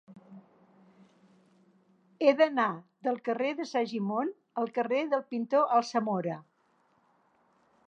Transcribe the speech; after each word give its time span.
He 2.27 2.33
d'anar 2.39 2.65
del 3.09 3.21
carrer 3.29 3.51
de 3.61 3.69
Segimon 3.73 4.33
al 4.63 4.73
carrer 4.81 5.05
del 5.15 5.25
Pintor 5.35 5.79
Alsamora. 5.79 6.41